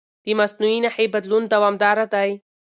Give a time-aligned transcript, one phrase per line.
[0.25, 2.29] د مصنوعي نښې بدلون دوامداره دی.